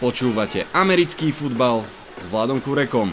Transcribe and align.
Počúvate 0.00 0.64
americký 0.72 1.28
futbal 1.28 1.84
s 2.16 2.24
Vladom 2.32 2.56
Kurekom. 2.56 3.12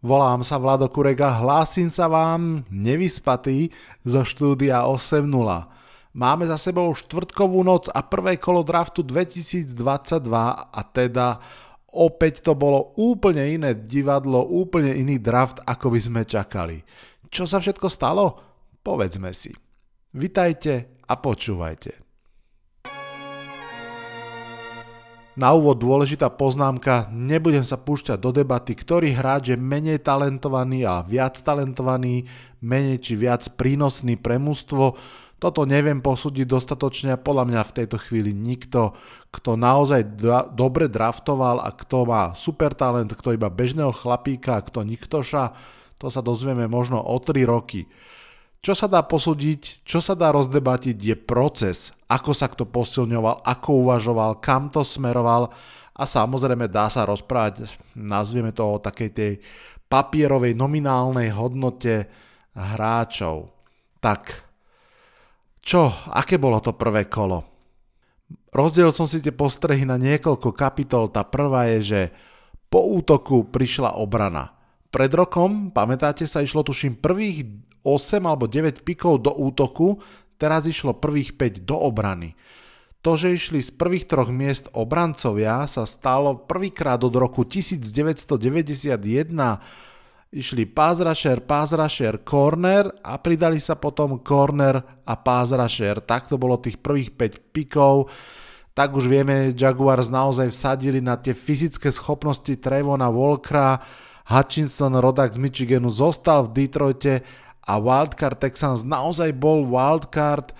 Volám 0.00 0.40
sa 0.40 0.56
Vlado 0.56 0.88
Kurek 0.88 1.20
a 1.20 1.44
hlásim 1.44 1.92
sa 1.92 2.08
vám 2.08 2.64
nevyspatý 2.72 3.68
zo 4.00 4.24
štúdia 4.24 4.88
8.0. 4.88 5.28
Máme 6.16 6.48
za 6.48 6.56
sebou 6.56 6.96
štvrtkovú 6.96 7.60
noc 7.68 7.92
a 7.92 8.00
prvé 8.00 8.40
kolo 8.40 8.64
draftu 8.64 9.04
2022 9.04 10.24
a 10.72 10.80
teda 10.88 11.36
opäť 11.92 12.40
to 12.40 12.56
bolo 12.56 12.96
úplne 12.96 13.44
iné 13.60 13.76
divadlo, 13.76 14.40
úplne 14.40 14.96
iný 14.96 15.20
draft, 15.20 15.60
ako 15.68 15.92
by 15.92 16.00
sme 16.00 16.22
čakali. 16.24 16.80
Čo 17.28 17.44
sa 17.44 17.60
všetko 17.60 17.92
stalo? 17.92 18.53
Povedzme 18.84 19.32
si. 19.32 19.56
Vitajte 20.12 21.00
a 21.08 21.16
počúvajte. 21.16 22.04
Na 25.34 25.50
úvod 25.50 25.82
dôležitá 25.82 26.30
poznámka, 26.30 27.10
nebudem 27.10 27.66
sa 27.66 27.74
púšťať 27.74 28.22
do 28.22 28.30
debaty, 28.30 28.78
ktorý 28.78 29.18
hráč 29.18 29.50
je 29.50 29.58
menej 29.58 29.98
talentovaný 30.04 30.86
a 30.86 31.02
viac 31.02 31.34
talentovaný, 31.42 32.30
menej 32.62 33.02
či 33.02 33.18
viac 33.18 33.42
prínosný 33.58 34.14
pre 34.14 34.38
mústvo. 34.38 34.94
Toto 35.42 35.66
neviem 35.66 35.98
posúdiť 35.98 36.46
dostatočne 36.46 37.10
a 37.16 37.18
podľa 37.18 37.50
mňa 37.50 37.62
v 37.66 37.74
tejto 37.82 37.98
chvíli 37.98 38.30
nikto, 38.30 38.94
kto 39.34 39.58
naozaj 39.58 40.14
dra- 40.14 40.46
dobre 40.46 40.86
draftoval 40.86 41.66
a 41.66 41.74
kto 41.74 42.06
má 42.06 42.30
super 42.38 42.70
talent, 42.70 43.10
kto 43.10 43.34
iba 43.34 43.50
bežného 43.50 43.90
chlapíka, 43.90 44.62
kto 44.62 44.86
niktoša, 44.86 45.50
to 45.98 46.14
sa 46.14 46.22
dozvieme 46.22 46.70
možno 46.70 47.02
o 47.02 47.18
3 47.18 47.42
roky. 47.42 47.90
Čo 48.64 48.72
sa 48.72 48.88
dá 48.88 49.04
posúdiť, 49.04 49.84
čo 49.84 50.00
sa 50.00 50.16
dá 50.16 50.32
rozdebatiť 50.32 50.96
je 50.96 51.16
proces, 51.20 51.92
ako 52.08 52.32
sa 52.32 52.48
kto 52.48 52.64
posilňoval, 52.64 53.44
ako 53.44 53.84
uvažoval, 53.84 54.40
kam 54.40 54.72
to 54.72 54.80
smeroval 54.80 55.52
a 55.92 56.02
samozrejme 56.08 56.72
dá 56.72 56.88
sa 56.88 57.04
rozprávať, 57.04 57.68
nazvieme 57.92 58.56
to 58.56 58.64
o 58.64 58.80
takej 58.80 59.10
tej 59.12 59.32
papierovej 59.84 60.56
nominálnej 60.56 61.28
hodnote 61.36 62.08
hráčov. 62.56 63.52
Tak, 64.00 64.32
čo, 65.60 65.92
aké 66.16 66.40
bolo 66.40 66.56
to 66.64 66.72
prvé 66.72 67.04
kolo? 67.04 67.44
Rozdiel 68.48 68.96
som 68.96 69.04
si 69.04 69.20
tie 69.20 69.36
postrehy 69.36 69.84
na 69.84 70.00
niekoľko 70.00 70.56
kapitol. 70.56 71.12
Tá 71.12 71.20
prvá 71.20 71.68
je, 71.76 71.78
že 71.84 72.00
po 72.72 72.80
útoku 72.96 73.44
prišla 73.44 74.00
obrana. 74.00 74.56
Pred 74.88 75.12
rokom, 75.12 75.68
pamätáte 75.68 76.24
sa, 76.24 76.40
išlo 76.40 76.64
tuším 76.64 76.96
prvých 76.96 77.44
8 77.84 78.24
alebo 78.24 78.48
9 78.48 78.82
pikov 78.82 79.20
do 79.22 79.30
útoku, 79.36 80.00
teraz 80.40 80.64
išlo 80.64 80.96
prvých 80.96 81.36
5 81.36 81.68
do 81.68 81.76
obrany. 81.76 82.32
To, 83.04 83.20
že 83.20 83.36
išli 83.36 83.60
z 83.60 83.68
prvých 83.76 84.08
troch 84.08 84.32
miest 84.32 84.72
obrancovia, 84.72 85.68
sa 85.68 85.84
stalo 85.84 86.40
prvýkrát 86.48 86.96
od 87.04 87.12
roku 87.12 87.44
1991. 87.44 88.96
Išli 90.34 90.64
pass 90.66 91.04
rusher, 91.04 92.24
corner 92.24 92.88
a 93.04 93.20
pridali 93.20 93.60
sa 93.60 93.76
potom 93.76 94.24
corner 94.24 94.80
a 95.04 95.14
rusher. 95.60 96.00
Tak 96.00 96.32
to 96.32 96.40
bolo 96.40 96.56
tých 96.56 96.80
prvých 96.80 97.12
5 97.12 97.52
pikov. 97.52 98.08
Tak 98.72 98.96
už 98.96 99.06
vieme, 99.06 99.52
Jaguars 99.52 100.08
naozaj 100.08 100.48
vsadili 100.50 101.04
na 101.04 101.20
tie 101.20 101.36
fyzické 101.36 101.92
schopnosti 101.92 102.56
Trevona 102.56 103.12
Walkera. 103.12 103.84
Hutchinson, 104.24 104.96
rodak 104.96 105.36
z 105.36 105.38
Michiganu, 105.38 105.92
zostal 105.92 106.48
v 106.48 106.64
Detroite 106.64 107.43
a 107.64 107.80
Wildcard 107.80 108.38
Texans 108.40 108.84
naozaj 108.84 109.32
bol 109.36 109.64
wildcard. 109.64 110.52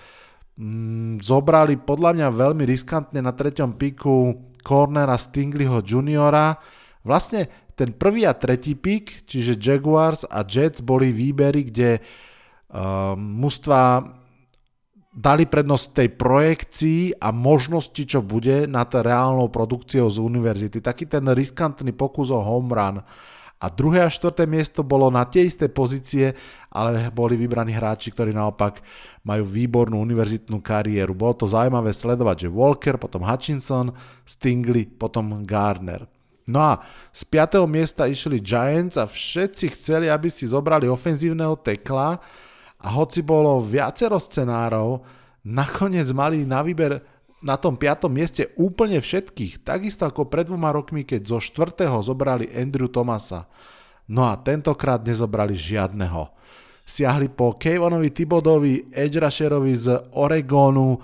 Mm, 0.54 1.20
zobrali 1.20 1.76
podľa 1.76 2.16
mňa 2.16 2.28
veľmi 2.30 2.64
riskantne 2.64 3.20
na 3.20 3.34
treťom 3.34 3.76
piku 3.76 4.38
cornera 4.64 5.18
Stingleyho 5.20 5.84
juniora. 5.84 6.56
Vlastne 7.04 7.64
ten 7.74 7.92
prvý 7.92 8.24
a 8.24 8.32
tretí 8.32 8.78
pik, 8.78 9.26
čiže 9.28 9.58
Jaguars 9.58 10.24
a 10.24 10.46
Jets 10.46 10.80
boli 10.80 11.10
výbery, 11.10 11.68
kde 11.68 11.98
um, 12.70 13.18
mužstva 13.18 14.06
dali 15.14 15.46
prednosť 15.46 15.86
tej 15.94 16.08
projekcii 16.18 17.02
a 17.22 17.30
možnosti, 17.30 18.02
čo 18.02 18.18
bude 18.22 18.66
nad 18.66 18.90
reálnou 18.90 19.46
produkciou 19.46 20.10
z 20.10 20.18
univerzity. 20.18 20.82
Taký 20.82 21.06
ten 21.06 21.22
riskantný 21.30 21.94
pokus 21.94 22.34
o 22.34 22.42
home 22.42 22.74
run. 22.74 22.98
A 23.62 23.70
druhé 23.70 24.04
a 24.04 24.12
štvrté 24.12 24.44
miesto 24.44 24.84
bolo 24.84 25.08
na 25.08 25.24
tie 25.24 25.46
isté 25.46 25.70
pozície, 25.70 26.34
ale 26.68 27.08
boli 27.14 27.38
vybraní 27.38 27.72
hráči, 27.72 28.10
ktorí 28.12 28.34
naopak 28.34 28.82
majú 29.24 29.46
výbornú 29.46 30.02
univerzitnú 30.02 30.60
kariéru. 30.60 31.16
Bolo 31.16 31.38
to 31.38 31.46
zaujímavé 31.48 31.94
sledovať, 31.94 32.44
že 32.44 32.52
Walker, 32.52 33.00
potom 33.00 33.24
Hutchinson, 33.24 33.94
Stingley, 34.26 34.84
potom 34.84 35.46
Gardner. 35.46 36.04
No 36.44 36.60
a 36.60 36.84
z 37.08 37.24
5. 37.24 37.64
miesta 37.64 38.04
išli 38.04 38.36
Giants 38.36 39.00
a 39.00 39.08
všetci 39.08 39.80
chceli, 39.80 40.12
aby 40.12 40.28
si 40.28 40.44
zobrali 40.44 40.84
ofenzívneho 40.84 41.56
tekla 41.56 42.20
a 42.84 42.86
hoci 42.92 43.24
bolo 43.24 43.64
viacero 43.64 44.20
scenárov, 44.20 45.00
nakoniec 45.48 46.04
mali 46.12 46.44
na 46.44 46.60
výber 46.60 47.13
na 47.44 47.60
tom 47.60 47.76
piatom 47.76 48.08
mieste 48.08 48.56
úplne 48.56 49.04
všetkých, 49.04 49.60
takisto 49.60 50.08
ako 50.08 50.32
pred 50.32 50.48
dvoma 50.48 50.72
rokmi, 50.72 51.04
keď 51.04 51.28
zo 51.28 51.38
štvrtého 51.44 52.00
zobrali 52.00 52.48
Andrew 52.48 52.88
Thomasa. 52.88 53.44
No 54.08 54.24
a 54.24 54.40
tentokrát 54.40 55.04
nezobrali 55.04 55.52
žiadneho. 55.52 56.32
Siahli 56.84 57.28
po 57.28 57.56
Kayvonovi 57.56 58.12
Tibodovi, 58.12 58.88
edge 58.92 59.20
rusherovi 59.20 59.72
z 59.76 60.12
Oregonu. 60.16 61.00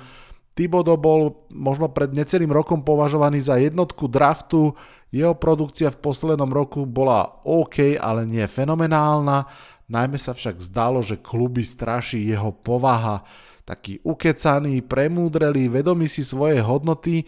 Tibodo 0.57 0.97
bol 0.97 1.49
možno 1.53 1.93
pred 1.93 2.13
necelým 2.13 2.53
rokom 2.53 2.85
považovaný 2.85 3.41
za 3.45 3.61
jednotku 3.61 4.09
draftu. 4.09 4.77
Jeho 5.13 5.37
produkcia 5.37 5.93
v 5.93 6.01
poslednom 6.01 6.53
roku 6.53 6.85
bola 6.85 7.41
OK, 7.45 7.97
ale 7.97 8.29
nie 8.29 8.45
fenomenálna. 8.45 9.49
Najmä 9.89 10.17
sa 10.21 10.37
však 10.37 10.61
zdalo, 10.61 11.01
že 11.01 11.21
kluby 11.21 11.65
straší 11.65 12.29
jeho 12.29 12.53
povaha 12.53 13.25
taký 13.71 14.03
ukecaný, 14.03 14.83
premúdrelý, 14.83 15.71
vedomý 15.71 16.11
si 16.11 16.27
svoje 16.27 16.59
hodnoty, 16.59 17.23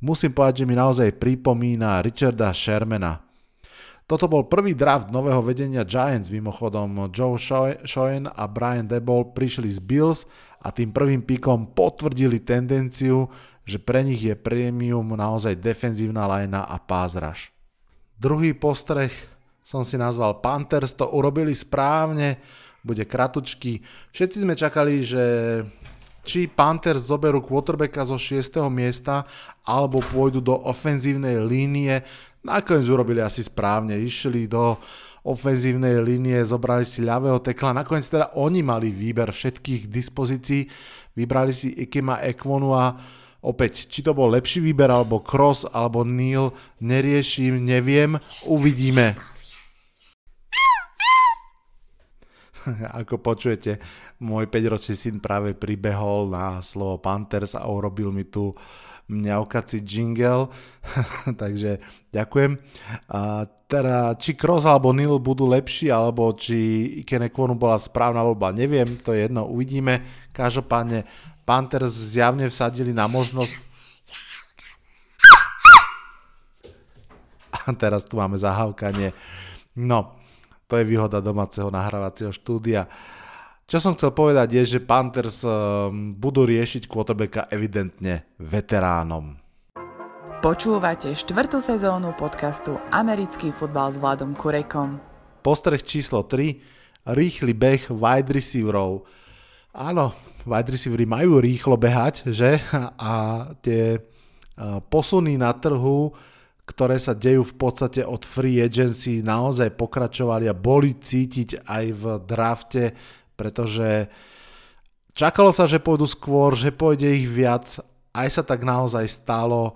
musím 0.00 0.32
povedať, 0.32 0.64
že 0.64 0.68
mi 0.68 0.72
naozaj 0.72 1.20
pripomína 1.20 2.00
Richarda 2.00 2.48
Shermana. 2.56 3.20
Toto 4.08 4.24
bol 4.24 4.48
prvý 4.48 4.72
draft 4.72 5.12
nového 5.12 5.44
vedenia 5.44 5.84
Giants, 5.84 6.32
mimochodom 6.32 7.12
Joe 7.12 7.36
Schoen 7.84 8.24
a 8.24 8.48
Brian 8.48 8.88
Debol 8.88 9.36
prišli 9.36 9.68
z 9.68 9.80
Bills 9.84 10.24
a 10.64 10.72
tým 10.72 10.96
prvým 10.96 11.22
píkom 11.28 11.76
potvrdili 11.76 12.40
tendenciu, 12.40 13.28
že 13.62 13.76
pre 13.76 14.00
nich 14.00 14.24
je 14.24 14.34
prémium 14.34 15.06
naozaj 15.12 15.60
defenzívna 15.60 16.24
lajna 16.24 16.66
a 16.66 16.80
rush. 17.20 17.52
Druhý 18.16 18.56
postreh 18.56 19.12
som 19.62 19.86
si 19.86 19.94
nazval 20.00 20.42
Panthers, 20.42 20.96
to 20.96 21.06
urobili 21.14 21.54
správne, 21.54 22.42
bude 22.82 23.06
kratučky. 23.06 23.80
Všetci 24.10 24.42
sme 24.42 24.58
čakali, 24.58 25.06
že 25.06 25.24
či 26.22 26.46
Panthers 26.46 27.10
zoberú 27.10 27.42
quarterbacka 27.42 28.06
zo 28.06 28.18
6. 28.18 28.62
miesta 28.70 29.26
alebo 29.66 30.02
pôjdu 30.02 30.38
do 30.38 30.54
ofenzívnej 30.54 31.42
línie. 31.42 32.02
Nakoniec 32.42 32.86
urobili 32.90 33.22
asi 33.22 33.42
správne, 33.42 33.98
išli 33.98 34.50
do 34.50 34.78
ofenzívnej 35.22 36.02
línie, 36.02 36.42
zobrali 36.42 36.82
si 36.82 37.02
ľavého 37.02 37.38
tekla. 37.38 37.82
Nakoniec 37.82 38.06
teda 38.06 38.34
oni 38.34 38.62
mali 38.66 38.90
výber 38.90 39.30
všetkých 39.30 39.86
dispozícií, 39.86 40.66
vybrali 41.14 41.54
si 41.54 41.70
Ikima 41.86 42.18
Ekvonu 42.26 42.74
a 42.74 42.98
opäť, 43.42 43.86
či 43.86 44.02
to 44.02 44.14
bol 44.14 44.30
lepší 44.30 44.58
výber, 44.58 44.90
alebo 44.90 45.22
Cross, 45.22 45.70
alebo 45.70 46.02
Neil, 46.02 46.50
neriešim, 46.82 47.62
neviem, 47.62 48.18
uvidíme. 48.46 49.14
Ako 53.00 53.18
počujete, 53.18 53.78
môj 54.22 54.46
5-ročný 54.46 54.94
syn 54.96 55.16
práve 55.18 55.54
pribehol 55.54 56.30
na 56.30 56.62
slovo 56.62 56.98
Panthers 57.02 57.54
a 57.58 57.66
urobil 57.66 58.12
mi 58.14 58.24
tu 58.24 58.54
mňaukací 59.10 59.82
jingle, 59.84 60.48
takže 61.42 61.82
ďakujem. 62.14 62.56
A 63.12 63.44
teda, 63.66 64.14
či 64.16 64.38
Cross 64.38 64.64
alebo 64.64 64.94
Neil 64.94 65.18
budú 65.18 65.44
lepší, 65.50 65.90
alebo 65.92 66.32
či 66.32 66.86
Ikenekvonu 67.04 67.58
bola 67.58 67.76
správna 67.82 68.22
voľba, 68.24 68.54
neviem, 68.54 68.96
to 69.02 69.12
je 69.12 69.26
jedno, 69.28 69.44
uvidíme. 69.50 70.00
Každopádne 70.32 71.04
Panthers 71.42 71.92
zjavne 71.92 72.48
vsadili 72.48 72.94
na 72.94 73.10
možnosť 73.10 73.52
a 77.68 77.70
teraz 77.76 78.06
tu 78.06 78.16
máme 78.16 78.38
zahávkanie. 78.38 79.12
No, 79.76 80.21
to 80.72 80.80
je 80.80 80.88
výhoda 80.88 81.20
domáceho 81.20 81.68
nahrávacieho 81.68 82.32
štúdia. 82.32 82.88
Čo 83.68 83.76
som 83.76 83.92
chcel 83.92 84.16
povedať 84.16 84.56
je, 84.56 84.76
že 84.76 84.80
Panthers 84.80 85.44
um, 85.44 86.16
budú 86.16 86.48
riešiť 86.48 86.88
quarterbacka 86.88 87.52
evidentne 87.52 88.24
veteránom. 88.40 89.36
Počúvate 90.40 91.12
štvrtú 91.12 91.60
sezónu 91.60 92.16
podcastu 92.16 92.80
Americký 92.88 93.52
futbal 93.52 93.92
s 93.92 94.00
Vladom 94.00 94.32
Kurekom. 94.32 94.96
Postreh 95.44 95.84
číslo 95.84 96.24
3. 96.24 96.56
Rýchly 97.12 97.52
beh 97.52 97.92
wide 97.92 98.32
receiverov. 98.32 99.04
Áno, 99.76 100.16
wide 100.48 100.72
receivery 100.72 101.04
majú 101.04 101.36
rýchlo 101.36 101.76
behať, 101.76 102.32
že? 102.32 102.64
A 102.96 103.12
tie 103.60 104.00
posuny 104.88 105.36
na 105.36 105.52
trhu, 105.52 106.16
ktoré 106.62 106.96
sa 106.96 107.12
dejú 107.12 107.42
v 107.42 107.58
podstate 107.58 108.06
od 108.06 108.22
free 108.22 108.62
agency, 108.62 109.20
naozaj 109.20 109.74
pokračovali 109.74 110.46
a 110.46 110.54
boli 110.54 110.94
cítiť 110.94 111.66
aj 111.66 111.84
v 111.90 112.04
drafte, 112.22 112.84
pretože 113.34 114.06
čakalo 115.12 115.50
sa, 115.50 115.66
že 115.66 115.82
pôjdu 115.82 116.06
skôr, 116.06 116.54
že 116.54 116.70
pôjde 116.70 117.10
ich 117.10 117.26
viac, 117.26 117.66
aj 118.14 118.28
sa 118.30 118.42
tak 118.46 118.62
naozaj 118.62 119.04
stalo. 119.10 119.74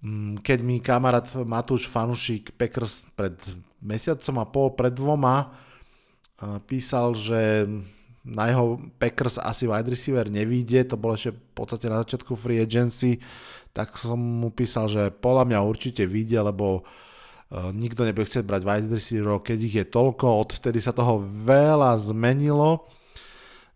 Mm, 0.00 0.40
keď 0.40 0.58
mi 0.64 0.80
kamarát 0.80 1.26
Matúš 1.44 1.90
Fanušik 1.90 2.56
Packers 2.56 3.04
pred 3.12 3.36
mesiacom 3.84 4.36
a 4.40 4.46
pol, 4.48 4.68
pred 4.72 4.92
dvoma 4.92 5.52
písal, 6.68 7.16
že 7.16 7.64
na 8.26 8.50
jeho 8.50 8.82
Packers 8.98 9.38
asi 9.38 9.70
wide 9.70 9.86
receiver 9.86 10.26
nevíde, 10.26 10.82
to 10.82 10.98
bolo 10.98 11.14
ešte 11.14 11.30
v 11.30 11.40
podstate 11.54 11.86
na 11.86 12.02
začiatku 12.02 12.34
free 12.34 12.58
agency, 12.58 13.22
tak 13.70 13.94
som 13.94 14.18
mu 14.18 14.50
písal, 14.50 14.90
že 14.90 15.14
podľa 15.14 15.46
mňa 15.46 15.58
určite 15.62 16.02
vyjde, 16.02 16.50
lebo 16.50 16.82
uh, 16.82 17.70
nikto 17.70 18.02
nebude 18.02 18.26
chcieť 18.26 18.42
brať 18.42 18.62
wide 18.66 18.90
receiver, 18.90 19.38
keď 19.38 19.58
ich 19.62 19.74
je 19.78 19.86
toľko, 19.86 20.42
odvtedy 20.42 20.82
sa 20.82 20.90
toho 20.90 21.22
veľa 21.22 21.94
zmenilo. 22.02 22.90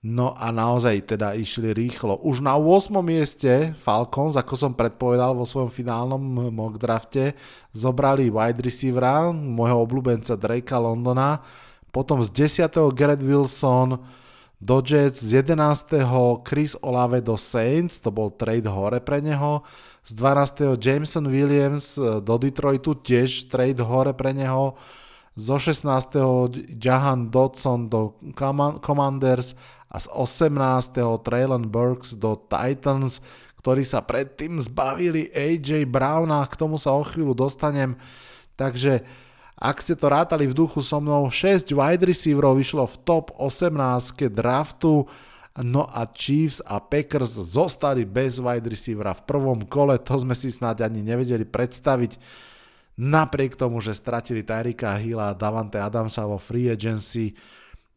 No 0.00 0.32
a 0.32 0.49
naozaj 0.49 1.12
teda 1.12 1.37
išli 1.37 1.76
rýchlo. 1.76 2.25
Už 2.25 2.41
na 2.41 2.56
8. 2.56 2.88
mieste 3.05 3.76
Falcons, 3.76 4.32
ako 4.32 4.56
som 4.56 4.73
predpovedal 4.73 5.37
vo 5.37 5.44
svojom 5.44 5.69
finálnom 5.69 6.49
mock 6.49 6.81
drafte, 6.81 7.37
zobrali 7.76 8.32
wide 8.32 8.64
receivera, 8.64 9.29
môjho 9.29 9.85
obľúbenca 9.85 10.41
Drakea 10.41 10.81
Londona, 10.81 11.44
potom 11.93 12.25
z 12.25 12.32
10. 12.32 12.73
Garrett 12.96 13.20
Wilson, 13.20 14.00
do 14.60 14.84
Jets, 14.84 15.24
z 15.24 15.40
11. 15.40 16.04
Chris 16.44 16.76
Olave 16.84 17.24
do 17.24 17.40
Saints, 17.40 17.96
to 17.96 18.12
bol 18.12 18.28
trade 18.28 18.68
hore 18.68 19.00
pre 19.00 19.24
neho, 19.24 19.64
z 20.04 20.12
12. 20.12 20.76
Jameson 20.76 21.24
Williams 21.32 21.96
e, 21.96 22.20
do 22.20 22.36
Detroitu, 22.36 22.92
tiež 22.92 23.48
trade 23.48 23.80
hore 23.80 24.12
pre 24.12 24.36
neho, 24.36 24.76
zo 25.32 25.56
16. 25.56 26.76
Jahan 26.76 27.32
Dodson 27.32 27.88
do 27.88 28.20
Commanders 28.84 29.56
a 29.88 29.96
z 29.96 30.06
18. 30.12 31.00
Traylon 31.24 31.64
Burks 31.64 32.12
do 32.12 32.36
Titans, 32.36 33.24
ktorí 33.64 33.80
sa 33.88 34.04
predtým 34.04 34.60
zbavili 34.60 35.32
AJ 35.32 35.88
Browna, 35.88 36.44
k 36.44 36.54
tomu 36.60 36.76
sa 36.76 36.92
o 36.92 37.00
chvíľu 37.00 37.32
dostanem. 37.32 37.96
Takže 38.60 39.08
ak 39.60 39.84
ste 39.84 39.92
to 39.92 40.08
rátali 40.08 40.48
v 40.48 40.56
duchu 40.56 40.80
so 40.80 41.04
mnou, 41.04 41.28
6 41.28 41.76
wide 41.76 42.08
receiverov 42.08 42.56
vyšlo 42.56 42.88
v 42.88 42.96
top 43.04 43.36
18 43.36 44.32
draftu, 44.32 45.04
no 45.60 45.84
a 45.84 46.08
Chiefs 46.08 46.64
a 46.64 46.80
Packers 46.80 47.36
zostali 47.36 48.08
bez 48.08 48.40
wide 48.40 48.64
receivera 48.64 49.12
v 49.12 49.20
prvom 49.28 49.60
kole, 49.68 50.00
to 50.00 50.16
sme 50.16 50.32
si 50.32 50.48
snáď 50.48 50.88
ani 50.88 51.04
nevedeli 51.04 51.44
predstaviť. 51.44 52.16
Napriek 52.96 53.60
tomu, 53.60 53.84
že 53.84 53.92
stratili 53.92 54.40
Tyrika 54.40 54.96
Hilla 54.96 55.32
a 55.32 55.36
Davante 55.36 55.76
Adamsa 55.76 56.24
vo 56.24 56.40
free 56.40 56.72
agency, 56.72 57.36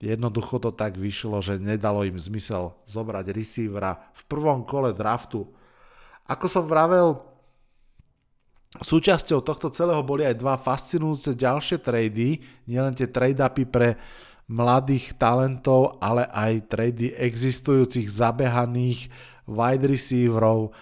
jednoducho 0.04 0.60
to 0.60 0.76
tak 0.76 1.00
vyšlo, 1.00 1.40
že 1.40 1.64
nedalo 1.64 2.04
im 2.04 2.20
zmysel 2.20 2.76
zobrať 2.92 3.32
receivera 3.32 4.04
v 4.20 4.22
prvom 4.28 4.68
kole 4.68 4.92
draftu. 4.92 5.48
Ako 6.28 6.52
som 6.52 6.68
vravel, 6.68 7.33
Súčasťou 8.74 9.46
tohto 9.46 9.70
celého 9.70 10.02
boli 10.02 10.26
aj 10.26 10.42
dva 10.42 10.58
fascinujúce 10.58 11.38
ďalšie 11.38 11.78
trady, 11.78 12.42
nielen 12.66 12.98
tie 12.98 13.06
trade-upy 13.06 13.70
pre 13.70 14.02
mladých 14.50 15.14
talentov, 15.22 16.02
ale 16.02 16.26
aj 16.26 16.74
trady 16.74 17.14
existujúcich 17.14 18.10
zabehaných 18.10 19.14
wide 19.46 19.86
receiverov. 19.86 20.74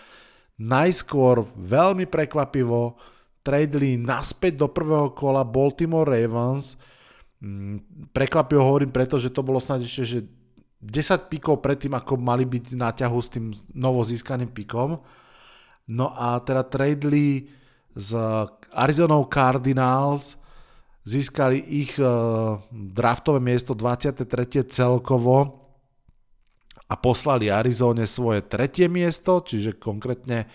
Najskôr 0.55 1.43
veľmi 1.59 2.07
prekvapivo 2.07 2.95
tradeli 3.41 3.97
naspäť 3.97 4.61
do 4.61 4.67
prvého 4.69 5.11
kola 5.11 5.41
Baltimore 5.43 6.07
Ravens. 6.07 6.77
Mm, 7.41 8.07
prekvapivo 8.13 8.61
hovorím 8.61 8.93
preto, 8.93 9.17
že 9.17 9.33
to 9.33 9.41
bolo 9.41 9.57
snad 9.57 9.81
ešte 9.81 10.05
že 10.05 10.19
10 10.81 11.29
pikov 11.29 11.61
predtým, 11.61 11.93
ako 11.93 12.17
mali 12.17 12.45
byť 12.45 12.73
na 12.77 12.89
ťahu 12.93 13.17
s 13.21 13.29
tým 13.29 13.53
novo 13.73 14.01
získaným 14.01 14.49
pikom. 14.49 14.97
No 15.91 16.13
a 16.13 16.41
teda 16.41 16.65
tradeli 16.65 17.45
z 17.95 18.09
Arizona 18.71 19.19
Cardinals, 19.27 20.39
získali 21.01 21.57
ich 21.81 21.97
e, 21.97 22.05
draftové 22.71 23.41
miesto 23.41 23.73
23. 23.73 24.63
celkovo 24.69 25.65
a 26.85 26.93
poslali 26.93 27.49
Arizone 27.49 28.05
svoje 28.05 28.45
tretie 28.45 28.85
miesto, 28.85 29.41
čiže 29.41 29.81
konkrétne 29.81 30.45
e, 30.45 30.47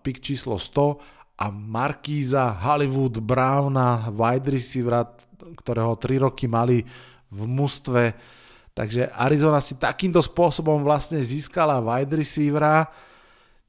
pick 0.00 0.24
číslo 0.24 0.56
100 0.56 1.38
a 1.38 1.46
Markíza 1.52 2.50
Hollywood 2.50 3.22
Browna, 3.22 4.10
wide 4.10 4.50
receivera, 4.50 5.06
ktorého 5.38 5.94
3 5.94 6.24
roky 6.26 6.50
mali 6.50 6.82
v 7.30 7.40
mústve. 7.46 8.16
Takže 8.74 9.10
Arizona 9.14 9.62
si 9.62 9.78
takýmto 9.78 10.18
spôsobom 10.18 10.82
vlastne 10.82 11.22
získala 11.22 11.78
wide 11.78 12.18
receivera, 12.18 12.88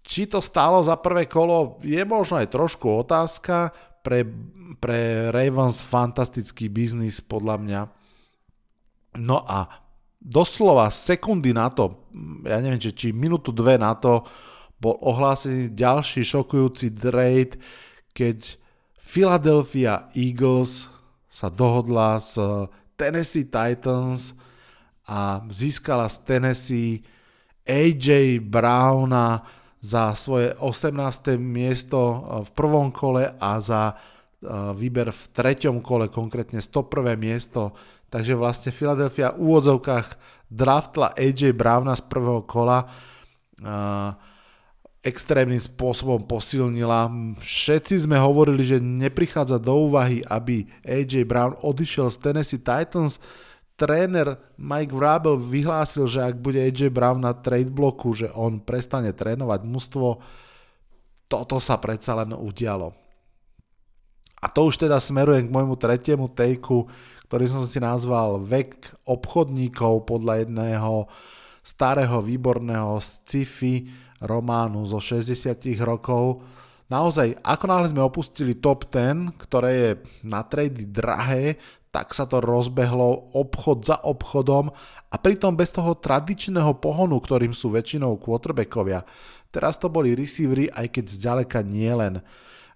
či 0.09 0.25
to 0.25 0.41
stálo 0.41 0.81
za 0.81 0.97
prvé 0.97 1.29
kolo, 1.29 1.77
je 1.85 2.01
možno 2.01 2.41
aj 2.41 2.49
trošku 2.49 3.05
otázka. 3.05 3.69
Pre, 4.01 4.25
pre 4.81 5.29
Ravens 5.29 5.85
fantastický 5.85 6.65
biznis 6.65 7.21
podľa 7.21 7.55
mňa. 7.61 7.81
No 9.21 9.45
a 9.45 9.69
doslova 10.17 10.89
sekundy 10.89 11.53
na 11.53 11.69
to, 11.69 12.09
ja 12.41 12.57
neviem, 12.57 12.81
či, 12.81 12.89
či 12.89 13.07
minútu 13.13 13.53
dve 13.53 13.77
na 13.77 13.93
to, 13.93 14.25
bol 14.81 14.97
ohlásený 15.03 15.77
ďalší 15.77 16.25
šokujúci 16.25 16.95
trade, 16.95 17.59
keď 18.15 18.57
Philadelphia 18.97 20.09
Eagles 20.17 20.89
sa 21.29 21.53
dohodla 21.53 22.17
s 22.17 22.39
Tennessee 22.97 23.45
Titans 23.45 24.33
a 25.05 25.43
získala 25.51 26.09
z 26.09 26.17
Tennessee 26.25 26.93
AJ 27.67 28.39
Browna, 28.41 29.58
za 29.79 30.11
svoje 30.15 30.55
18. 30.59 31.39
miesto 31.39 31.99
e, 31.99 32.17
v 32.47 32.49
prvom 32.55 32.91
kole 32.91 33.35
a 33.39 33.59
za 33.63 33.91
e, 33.91 33.93
výber 34.75 35.11
v 35.11 35.23
treťom 35.31 35.79
kole, 35.79 36.11
konkrétne 36.11 36.59
101. 36.59 37.15
miesto. 37.15 37.73
Takže 38.09 38.33
vlastne 38.33 38.73
Philadelphia 38.73 39.31
v 39.33 39.45
úvodzovkách 39.45 40.07
draftla 40.49 41.13
AJ 41.13 41.53
Browna 41.53 41.93
z 41.93 42.03
prvého 42.09 42.41
kola 42.41 42.89
extrémnym 44.99 45.59
spôsobom 45.59 46.27
posilnila. 46.27 47.07
Všetci 47.39 48.03
sme 48.03 48.19
hovorili, 48.19 48.67
že 48.67 48.83
neprichádza 48.83 49.55
do 49.55 49.87
úvahy, 49.87 50.19
aby 50.27 50.67
AJ 50.83 51.23
Brown 51.23 51.55
odišiel 51.63 52.11
z 52.11 52.17
Tennessee 52.19 52.59
Titans, 52.59 53.23
tréner 53.79 54.35
Mike 54.59 54.91
Vrabel 54.91 55.39
vyhlásil, 55.39 56.03
že 56.11 56.19
ak 56.19 56.35
bude 56.43 56.59
AJ 56.59 56.91
Brown 56.91 57.23
na 57.23 57.31
trade 57.31 57.71
bloku, 57.71 58.11
že 58.11 58.27
on 58.35 58.59
prestane 58.59 59.15
trénovať 59.15 59.63
mužstvo, 59.63 60.19
toto 61.31 61.57
sa 61.63 61.79
predsa 61.79 62.19
len 62.19 62.35
udialo. 62.35 62.91
A 64.43 64.51
to 64.51 64.67
už 64.67 64.83
teda 64.83 64.99
smerujem 64.99 65.47
k 65.47 65.53
môjmu 65.55 65.79
tretiemu 65.79 66.27
tejku, 66.27 66.91
ktorý 67.31 67.45
som 67.47 67.63
si 67.63 67.79
nazval 67.79 68.43
Vek 68.43 69.03
obchodníkov 69.07 70.09
podľa 70.09 70.43
jedného 70.43 71.07
starého 71.63 72.19
výborného 72.23 72.97
sci-fi 72.99 73.87
románu 74.19 74.83
zo 74.89 74.99
60 74.99 75.55
rokov. 75.85 76.43
Naozaj, 76.89 77.37
ako 77.45 77.65
náhle 77.69 77.87
sme 77.93 78.01
opustili 78.01 78.57
top 78.57 78.89
10, 78.89 79.37
ktoré 79.37 79.71
je 79.77 79.91
na 80.25 80.41
trady 80.41 80.89
drahé, 80.89 81.61
tak 81.89 82.13
sa 82.13 82.29
to 82.29 82.37
rozbehlo 82.37 83.33
obchod 83.33 83.81
za 83.81 83.97
obchodom 84.05 84.69
a 85.09 85.15
pritom 85.17 85.57
bez 85.57 85.73
toho 85.73 85.97
tradičného 85.97 86.77
pohonu, 86.77 87.17
ktorým 87.17 87.53
sú 87.53 87.73
väčšinou 87.73 88.21
quarterbackovia. 88.21 89.01
Teraz 89.49 89.81
to 89.81 89.89
boli 89.89 90.13
receivery, 90.13 90.69
aj 90.69 90.93
keď 90.93 91.05
zďaleka 91.09 91.59
nie 91.65 91.89
len. 91.89 92.21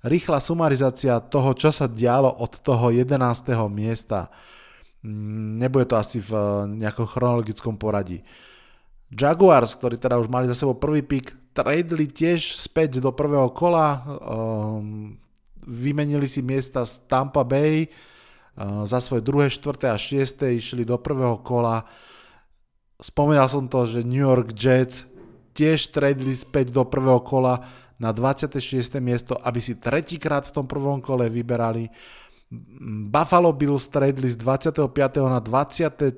Rýchla 0.01 0.41
sumarizácia 0.41 1.21
toho, 1.21 1.53
čo 1.53 1.69
sa 1.69 1.85
dialo 1.85 2.27
od 2.27 2.57
toho 2.59 2.89
11. 2.89 3.13
miesta. 3.69 4.33
Mm, 5.05 5.61
nebude 5.61 5.85
to 5.85 5.95
asi 5.95 6.17
v 6.17 6.33
eh, 6.33 6.43
nejakom 6.81 7.05
chronologickom 7.05 7.77
poradí. 7.77 8.25
Jaguars, 9.13 9.77
ktorí 9.77 10.01
teda 10.01 10.17
už 10.17 10.25
mali 10.25 10.49
za 10.49 10.57
sebou 10.57 10.73
prvý 10.73 11.05
pick, 11.05 11.37
tradeli 11.53 12.09
tiež 12.09 12.57
späť 12.57 12.97
do 12.97 13.13
prvého 13.13 13.53
kola, 13.53 14.01
um, 14.01 15.13
vymenili 15.61 16.25
si 16.25 16.41
miesta 16.41 16.81
z 16.81 17.05
Tampa 17.05 17.45
Bay, 17.45 17.85
za 18.59 18.99
svoje 19.01 19.25
druhé, 19.25 19.49
štvrté 19.49 19.89
a 19.89 19.97
šiesté 19.97 20.53
išli 20.53 20.85
do 20.85 21.01
prvého 21.01 21.41
kola. 21.41 21.89
Spomínal 23.01 23.49
som 23.49 23.65
to, 23.65 23.89
že 23.89 24.05
New 24.05 24.21
York 24.21 24.53
Jets 24.53 25.09
tiež 25.57 25.89
tradeli 25.89 26.37
späť 26.37 26.69
do 26.73 26.85
prvého 26.85 27.21
kola 27.25 27.65
na 27.97 28.13
26. 28.13 28.61
miesto, 29.01 29.33
aby 29.37 29.61
si 29.61 29.77
tretíkrát 29.77 30.45
v 30.49 30.53
tom 30.53 30.65
prvom 30.65 31.01
kole 31.01 31.29
vyberali. 31.29 31.89
Buffalo 33.09 33.49
Bills 33.53 33.89
tradeli 33.89 34.29
z 34.29 34.37
25. 34.37 34.93
na 35.25 35.41
23. 35.41 36.13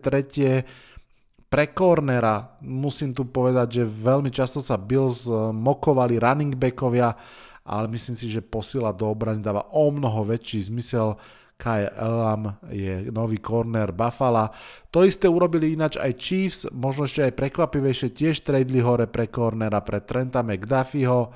pre 1.48 1.66
cornera 1.72 2.60
musím 2.60 3.16
tu 3.16 3.24
povedať, 3.24 3.80
že 3.80 3.84
veľmi 3.88 4.28
často 4.28 4.60
sa 4.60 4.76
Bills 4.76 5.24
mokovali 5.56 6.20
running 6.20 6.60
backovia, 6.60 7.16
ale 7.64 7.88
myslím 7.96 8.20
si, 8.20 8.28
že 8.28 8.44
posila 8.44 8.92
do 8.92 9.08
obrany 9.08 9.40
dáva 9.40 9.72
o 9.72 9.88
mnoho 9.88 10.28
väčší 10.28 10.68
zmysel. 10.68 11.16
Kai 11.56 11.88
Elam 11.88 12.60
je 12.68 13.08
nový 13.16 13.40
corner 13.40 13.96
Buffalo. 13.96 14.52
To 14.92 15.08
isté 15.08 15.32
urobili 15.32 15.72
ináč 15.72 15.96
aj 15.96 16.12
Chiefs, 16.20 16.62
možno 16.76 17.08
ešte 17.08 17.24
aj 17.24 17.34
prekvapivejšie, 17.40 18.12
tiež 18.12 18.44
tradeli 18.44 18.84
hore 18.84 19.08
pre 19.08 19.32
cornera, 19.32 19.80
pre 19.80 20.04
Trenta 20.04 20.44
McDuffieho. 20.44 21.32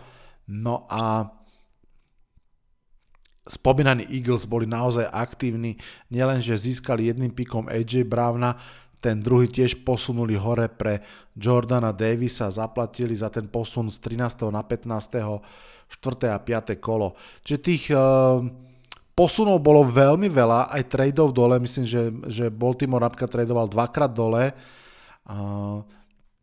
No 0.51 0.83
a 0.91 1.23
spomínaní 3.47 4.11
Eagles 4.11 4.43
boli 4.43 4.67
naozaj 4.67 5.07
aktívni, 5.07 5.79
nielen, 6.11 6.43
že 6.43 6.59
získali 6.59 7.07
jedným 7.07 7.31
pikom 7.31 7.71
AJ 7.71 8.03
Browna, 8.05 8.59
ten 8.99 9.23
druhý 9.23 9.47
tiež 9.47 9.87
posunuli 9.87 10.35
hore 10.35 10.67
pre 10.67 10.99
Jordana 11.31 11.95
Davisa, 11.95 12.51
zaplatili 12.51 13.15
za 13.15 13.31
ten 13.31 13.47
posun 13.47 13.87
z 13.87 14.03
13. 14.03 14.51
na 14.51 14.59
15. 14.67 15.39
4. 15.89 16.29
a 16.29 16.37
5. 16.37 16.77
kolo. 16.77 17.15
Čiže 17.41 17.59
tých 17.63 17.83
uh, 17.95 18.43
posunov 19.19 19.59
bolo 19.59 19.83
veľmi 19.83 20.31
veľa, 20.31 20.71
aj 20.71 20.83
tradeov 20.87 21.35
dole, 21.35 21.59
myslím, 21.59 21.83
že, 21.83 22.07
že 22.31 22.45
Baltimore 22.47 23.03
napríklad 23.03 23.27
tradoval 23.27 23.67
dvakrát 23.67 24.07
dole. 24.15 24.55
Uh, 25.27 25.83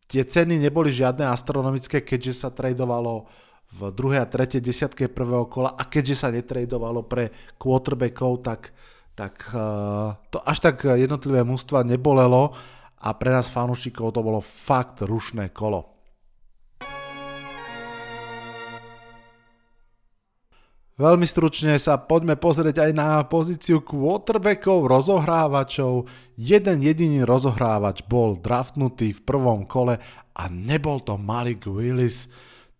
tie 0.05 0.21
ceny 0.21 0.61
neboli 0.61 0.93
žiadne 0.93 1.25
astronomické, 1.25 2.05
keďže 2.05 2.45
sa 2.45 2.49
tradovalo 2.53 3.25
v 3.73 3.91
druhej 3.91 4.21
a 4.21 4.29
tretej 4.29 4.61
desiatke 4.61 5.09
prvého 5.09 5.49
kola 5.49 5.73
a 5.73 5.89
keďže 5.89 6.15
sa 6.15 6.29
netradovalo 6.29 7.03
pre 7.03 7.33
quarterbackov, 7.57 8.45
tak 8.45 8.61
tak 9.17 9.49
eh, 9.49 10.09
to 10.29 10.37
až 10.45 10.61
tak 10.61 10.85
jednotlivé 10.85 11.41
mústva 11.41 11.81
nebolelo 11.81 12.53
a 13.01 13.09
pre 13.17 13.33
nás 13.33 13.49
fanúšikov 13.49 14.13
to 14.13 14.21
bolo 14.21 14.37
fakt 14.37 15.01
rušné 15.01 15.49
kolo. 15.57 15.96
Veľmi 20.97 21.29
stručne 21.29 21.77
sa 21.77 22.01
poďme 22.01 22.41
pozrieť 22.41 22.89
aj 22.89 22.91
na 22.97 23.21
pozíciu 23.21 23.85
quarterbackov, 23.85 24.89
rozohrávačov. 24.89 26.09
Jeden 26.33 26.81
jediný 26.81 27.21
rozohrávač 27.21 28.01
bol 28.09 28.41
draftnutý 28.41 29.13
v 29.13 29.21
prvom 29.21 29.69
kole 29.69 30.01
a 30.33 30.43
nebol 30.49 30.97
to 31.05 31.13
Malik 31.21 31.69
Willis. 31.69 32.25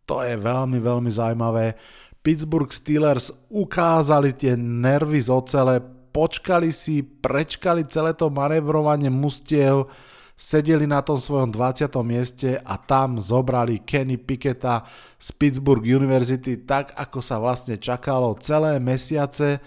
To 0.09 0.25
je 0.25 0.33
veľmi, 0.33 0.81
veľmi 0.81 1.13
zaujímavé. 1.13 1.77
Pittsburgh 2.25 2.73
Steelers 2.73 3.29
ukázali 3.53 4.33
tie 4.33 4.57
nervy 4.57 5.21
z 5.21 5.29
ocele, 5.29 5.77
počkali 6.09 6.73
si, 6.73 7.05
prečkali 7.05 7.85
celé 7.85 8.17
to 8.17 8.33
manevrovanie 8.33 9.13
mustiev, 9.13 9.93
sedeli 10.37 10.85
na 10.85 11.01
tom 11.01 11.17
svojom 11.17 11.49
20. 11.49 11.89
mieste 12.05 12.61
a 12.61 12.77
tam 12.77 13.17
zobrali 13.17 13.81
Kenny 13.81 14.21
Picketa 14.21 14.85
z 15.17 15.33
Pittsburgh 15.33 15.81
University 15.81 16.61
tak, 16.61 16.93
ako 16.93 17.19
sa 17.25 17.41
vlastne 17.41 17.81
čakalo 17.81 18.37
celé 18.37 18.77
mesiace. 18.77 19.57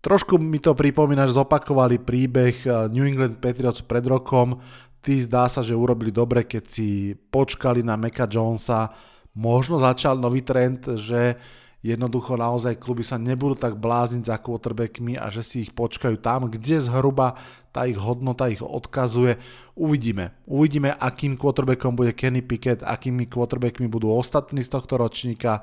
Trošku 0.00 0.40
mi 0.40 0.56
to 0.56 0.72
pripomína, 0.72 1.28
že 1.28 1.36
zopakovali 1.36 2.00
príbeh 2.00 2.56
eh, 2.64 2.72
New 2.88 3.04
England 3.04 3.44
Patriots 3.44 3.84
pred 3.84 4.08
rokom. 4.08 4.56
Tí 5.04 5.20
zdá 5.20 5.52
sa, 5.52 5.60
že 5.60 5.76
urobili 5.76 6.08
dobre, 6.08 6.48
keď 6.48 6.64
si 6.64 7.12
počkali 7.12 7.84
na 7.84 8.00
Meka 8.00 8.24
Jonesa. 8.24 8.88
Možno 9.36 9.76
začal 9.76 10.16
nový 10.16 10.40
trend, 10.40 10.96
že 10.96 11.36
jednoducho 11.84 12.40
naozaj 12.40 12.80
kluby 12.80 13.04
sa 13.04 13.20
nebudú 13.20 13.60
tak 13.60 13.76
blázniť 13.76 14.24
za 14.24 14.40
quarterbackmi 14.40 15.20
a 15.20 15.28
že 15.28 15.44
si 15.44 15.68
ich 15.68 15.76
počkajú 15.76 16.16
tam, 16.16 16.48
kde 16.48 16.80
zhruba 16.80 17.36
tá 17.76 17.84
ich 17.84 18.00
hodnota 18.00 18.48
ich 18.48 18.64
odkazuje. 18.64 19.36
Uvidíme. 19.76 20.32
Uvidíme, 20.48 20.96
akým 20.96 21.36
quarterbackom 21.36 21.92
bude 21.92 22.16
Kenny 22.16 22.40
Pickett, 22.40 22.80
akými 22.80 23.28
quarterbackmi 23.28 23.84
budú 23.84 24.16
ostatní 24.16 24.64
z 24.64 24.72
tohto 24.72 24.96
ročníka. 24.96 25.60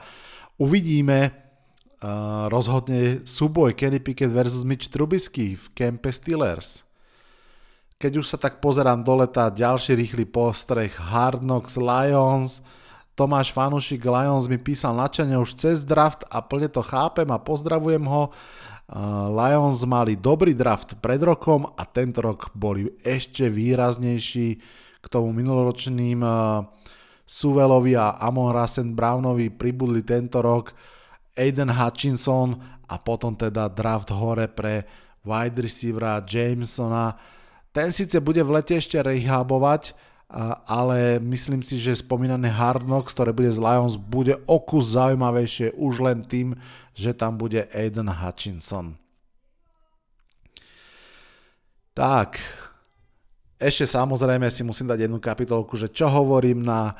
Uvidíme 0.61 1.33
uh, 1.33 2.45
rozhodne 2.53 3.25
súboj 3.25 3.73
Kenny 3.73 3.97
Pickett 3.97 4.29
versus 4.29 4.61
Mitch 4.61 4.93
Trubisky 4.93 5.57
v 5.57 5.65
Kempe 5.73 6.13
Steelers. 6.13 6.85
Keď 7.97 8.21
už 8.21 8.29
sa 8.29 8.37
tak 8.37 8.61
pozerám 8.61 9.01
do 9.01 9.25
leta, 9.25 9.49
ďalší 9.49 9.97
rýchly 9.97 10.29
postreh 10.29 10.93
Hard 10.93 11.41
Knocks 11.41 11.81
Lions– 11.81 12.61
Tomáš 13.15 13.51
Fanušik 13.51 14.01
Lions 14.07 14.47
mi 14.47 14.55
písal 14.57 14.95
načane 14.95 15.35
už 15.37 15.59
cez 15.59 15.83
draft 15.83 16.23
a 16.31 16.39
plne 16.39 16.71
to 16.71 16.79
chápem 16.79 17.27
a 17.27 17.37
pozdravujem 17.37 18.01
ho. 18.07 18.31
Lions 19.31 19.83
mali 19.87 20.19
dobrý 20.19 20.51
draft 20.51 20.99
pred 20.99 21.23
rokom 21.23 21.63
a 21.79 21.83
tento 21.87 22.19
rok 22.23 22.51
boli 22.51 22.91
ešte 23.03 23.47
výraznejší 23.47 24.47
k 24.99 25.05
tomu 25.07 25.31
minuloročným 25.31 26.19
Suvelovi 27.23 27.95
a 27.95 28.19
Amon 28.19 28.51
Rasen 28.51 28.91
Brownovi 28.91 29.47
pribudli 29.47 30.03
tento 30.03 30.43
rok 30.43 30.75
Aiden 31.39 31.71
Hutchinson 31.71 32.59
a 32.91 32.99
potom 32.99 33.31
teda 33.39 33.71
draft 33.71 34.11
hore 34.11 34.51
pre 34.51 34.83
wide 35.23 35.63
receivera 35.63 36.19
Jamesona. 36.19 37.15
Ten 37.71 37.95
síce 37.95 38.19
bude 38.19 38.43
v 38.43 38.59
lete 38.59 38.75
ešte 38.75 38.99
rehabovať, 38.99 39.95
ale 40.63 41.19
myslím 41.19 41.59
si, 41.59 41.75
že 41.75 41.99
spomínané 41.99 42.47
Hard 42.47 42.87
Knocks, 42.87 43.11
ktoré 43.11 43.35
bude 43.35 43.51
z 43.51 43.59
Lions, 43.59 43.99
bude 43.99 44.39
o 44.47 44.57
kus 44.63 44.95
zaujímavejšie 44.95 45.75
už 45.75 45.93
len 45.99 46.23
tým, 46.23 46.55
že 46.95 47.11
tam 47.11 47.35
bude 47.35 47.67
Aiden 47.75 48.07
Hutchinson. 48.07 48.95
Tak, 51.91 52.39
ešte 53.59 53.83
samozrejme 53.83 54.47
si 54.47 54.63
musím 54.63 54.87
dať 54.87 55.05
jednu 55.05 55.19
kapitolku, 55.19 55.75
že 55.75 55.91
čo 55.91 56.07
hovorím 56.07 56.63
na 56.63 56.95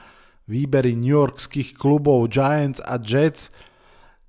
výbery 0.52 0.92
New 1.00 1.16
Yorkských 1.16 1.80
klubov 1.80 2.28
Giants 2.28 2.84
a 2.84 3.00
Jets. 3.00 3.48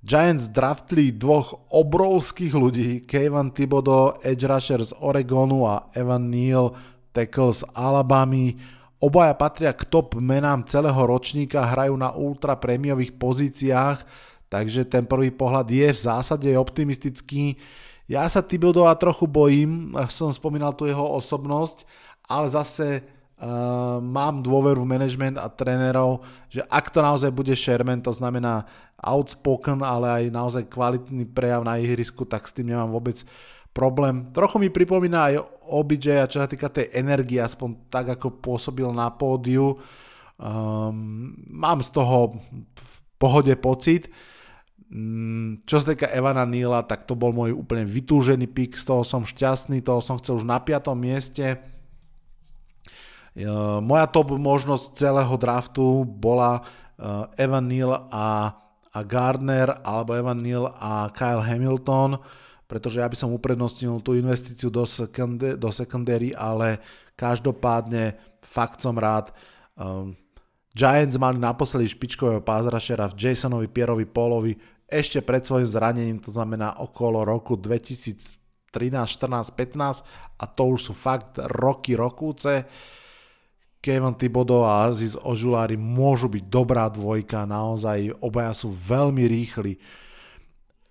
Giants 0.03 0.47
draftli 0.47 1.11
dvoch 1.11 1.67
obrovských 1.71 2.55
ľudí, 2.55 2.89
Kevin 3.03 3.51
Thibodeau, 3.51 4.19
edge 4.23 4.47
rusher 4.47 4.79
z 4.79 4.95
Oregonu 4.99 5.67
a 5.67 5.91
Evan 5.91 6.31
Neal, 6.31 6.75
tackle 7.11 7.51
z 7.51 7.67
Alabamy 7.75 8.55
Obaja 9.03 9.35
patria 9.35 9.75
k 9.75 9.83
top 9.83 10.15
menám 10.15 10.63
celého 10.63 10.95
ročníka, 10.95 11.59
hrajú 11.59 11.99
na 11.99 12.15
ultra 12.15 12.55
prémiových 12.55 13.11
pozíciách, 13.19 13.99
takže 14.47 14.87
ten 14.87 15.03
prvý 15.03 15.27
pohľad 15.27 15.67
je 15.67 15.91
v 15.91 15.99
zásade 15.99 16.47
optimistický. 16.55 17.59
Ja 18.07 18.23
sa 18.31 18.39
Tibodova 18.39 18.95
trochu 18.95 19.27
bojím, 19.27 19.91
som 20.07 20.31
spomínal 20.31 20.71
tu 20.71 20.87
jeho 20.87 21.03
osobnosť, 21.19 21.83
ale 22.31 22.47
zase 22.47 23.03
uh, 23.03 23.99
mám 23.99 24.39
dôveru 24.39 24.87
v 24.87 24.91
management 24.95 25.35
a 25.35 25.51
trénerov, 25.51 26.23
že 26.47 26.63
ak 26.71 26.87
to 26.87 27.03
naozaj 27.03 27.27
bude 27.27 27.51
Sherman, 27.59 27.99
to 27.99 28.15
znamená 28.15 28.63
outspoken, 29.03 29.83
ale 29.83 30.07
aj 30.07 30.23
naozaj 30.31 30.63
kvalitný 30.71 31.27
prejav 31.27 31.67
na 31.67 31.75
ihrisku, 31.75 32.23
tak 32.23 32.47
s 32.47 32.55
tým 32.55 32.71
nemám 32.71 32.87
vôbec 32.87 33.19
problém. 33.73 34.29
Trochu 34.29 34.61
mi 34.61 34.69
pripomína 34.69 35.33
aj 35.33 35.35
OBJ, 35.65 36.29
čo 36.29 36.37
sa 36.39 36.47
týka 36.47 36.69
tej 36.69 36.93
energie, 36.93 37.41
aspoň 37.41 37.89
tak, 37.89 38.13
ako 38.15 38.39
pôsobil 38.39 38.85
na 38.93 39.09
pódiu. 39.09 39.81
Um, 40.37 41.33
mám 41.49 41.81
z 41.81 41.89
toho 41.89 42.37
v 42.77 42.93
pohode 43.17 43.51
pocit. 43.57 44.13
Um, 44.93 45.57
čo 45.65 45.81
sa 45.81 45.97
týka 45.97 46.13
Evana 46.13 46.45
Nila, 46.45 46.85
tak 46.85 47.09
to 47.09 47.17
bol 47.17 47.33
môj 47.33 47.57
úplne 47.57 47.83
vytúžený 47.83 48.45
pik, 48.53 48.77
z 48.77 48.85
toho 48.85 49.01
som 49.01 49.25
šťastný, 49.25 49.81
toho 49.81 49.99
som 50.05 50.21
chcel 50.21 50.37
už 50.37 50.45
na 50.45 50.61
piatom 50.61 50.93
mieste. 50.93 51.57
Uh, 53.33 53.81
moja 53.81 54.05
top 54.05 54.37
možnosť 54.37 54.93
celého 54.93 55.33
draftu 55.41 56.05
bola 56.05 56.61
uh, 56.61 57.25
Evan 57.41 57.65
Neal 57.65 58.05
a, 58.13 58.53
a 58.93 58.99
Gardner, 59.01 59.73
alebo 59.81 60.13
Evan 60.13 60.45
Neal 60.45 60.69
a 60.77 61.09
Kyle 61.09 61.41
Hamilton. 61.41 62.21
Uh, 62.21 62.42
pretože 62.73 62.97
ja 62.97 63.05
by 63.05 63.13
som 63.13 63.29
uprednostnil 63.29 64.01
tú 64.01 64.17
investíciu 64.17 64.73
do, 64.73 64.81
second, 64.81 65.37
do 65.37 65.69
secondary, 65.69 66.33
ale 66.33 66.81
každopádne 67.13 68.17
fakt 68.41 68.81
som 68.81 68.97
rád. 68.97 69.29
Um, 69.77 70.17
Giants 70.73 71.21
mali 71.21 71.37
naposledy 71.37 71.85
špičkového 71.85 72.41
pázrašera 72.41 73.05
v 73.13 73.29
Jasonovi 73.29 73.69
Pierovi 73.69 74.09
Polovi 74.09 74.57
ešte 74.89 75.21
pred 75.21 75.45
svojim 75.45 75.69
zranením, 75.69 76.17
to 76.17 76.33
znamená 76.33 76.81
okolo 76.81 77.21
roku 77.21 77.53
2013, 77.53 78.33
14, 78.73 79.53
15 79.53 80.41
a 80.41 80.43
to 80.49 80.63
už 80.73 80.89
sú 80.89 80.93
fakt 80.97 81.37
roky 81.61 81.93
rokúce. 81.93 82.65
Kevin 83.83 84.17
Thibodeau 84.17 84.65
a 84.65 84.89
Aziz 84.89 85.13
Ožulári 85.13 85.77
môžu 85.77 86.25
byť 86.25 86.43
dobrá 86.49 86.89
dvojka, 86.89 87.45
naozaj 87.45 88.17
obaja 88.17 88.57
sú 88.57 88.73
veľmi 88.73 89.29
rýchli. 89.29 89.77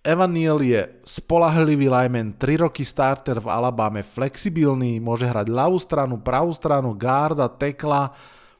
Evan 0.03 0.35
Neal 0.35 0.59
je 0.59 0.83
spolahlivý 1.07 1.87
lineman, 1.87 2.35
3 2.35 2.67
roky 2.67 2.83
starter 2.83 3.39
v 3.39 3.47
Alabame, 3.47 4.03
flexibilný, 4.03 4.99
môže 4.99 5.31
hrať 5.31 5.47
ľavú 5.47 5.79
stranu, 5.79 6.19
pravú 6.19 6.51
stranu, 6.51 6.91
garda, 6.91 7.47
tekla. 7.47 8.11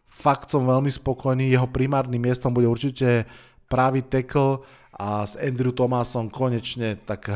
Fakt 0.07 0.55
som 0.55 0.63
veľmi 0.63 0.87
spokojný, 0.87 1.51
jeho 1.51 1.67
primárnym 1.67 2.23
miestom 2.23 2.55
bude 2.55 2.71
určite 2.71 3.27
pravý 3.67 4.07
tackle 4.07 4.63
a 4.95 5.27
s 5.27 5.35
Andrew 5.35 5.75
Thomasom 5.75 6.31
konečne 6.31 6.95
tak 7.03 7.27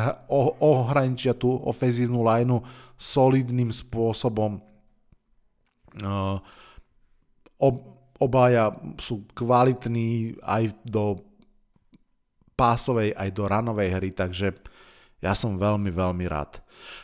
ohraničia 0.62 1.34
tú 1.34 1.58
ofenzívnu 1.66 2.22
lineu 2.22 2.62
solidným 2.94 3.75
spôsobom. 3.75 4.62
Uh, 5.98 6.38
ob, 7.58 7.75
obaja 8.22 8.70
sú 9.02 9.26
kvalitní 9.34 10.38
aj 10.46 10.78
do 10.86 11.25
pásovej, 12.56 13.12
aj 13.12 13.28
do 13.36 13.44
ranovej 13.44 14.00
hry, 14.00 14.10
takže 14.16 14.56
ja 15.20 15.36
som 15.36 15.60
veľmi, 15.60 15.92
veľmi 15.92 16.25
rád. 16.26 16.58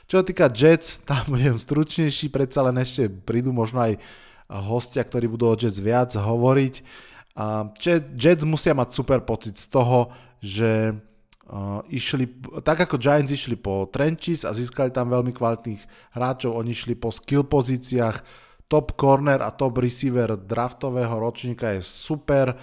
Čo 0.08 0.24
týka 0.24 0.48
Jets, 0.48 1.00
tam 1.08 1.36
budem 1.36 1.60
stručnejší, 1.60 2.32
predsa 2.32 2.64
len 2.64 2.80
ešte 2.80 3.06
prídu 3.12 3.52
možno 3.52 3.84
aj 3.84 4.00
hostia, 4.48 5.04
ktorí 5.04 5.28
budú 5.28 5.52
o 5.52 5.56
Jets 5.56 5.80
viac 5.80 6.12
hovoriť. 6.12 6.74
Jets 8.16 8.44
musia 8.44 8.76
mať 8.76 8.88
super 8.92 9.24
pocit 9.24 9.56
z 9.56 9.66
toho, 9.72 10.12
že 10.40 10.92
išli, 11.88 12.28
tak 12.64 12.84
ako 12.88 12.96
Giants 12.96 13.32
išli 13.32 13.56
po 13.60 13.88
trenches 13.88 14.44
a 14.48 14.56
získali 14.56 14.88
tam 14.88 15.12
veľmi 15.12 15.36
kvalitných 15.36 16.12
hráčov, 16.16 16.56
oni 16.56 16.72
išli 16.72 16.96
po 16.96 17.12
skill 17.12 17.44
pozíciách, 17.44 18.24
top 18.72 18.96
corner 18.96 19.44
a 19.44 19.52
top 19.52 19.84
receiver 19.84 20.32
draftového 20.32 21.12
ročníka 21.20 21.76
je 21.76 21.84
super. 21.84 22.56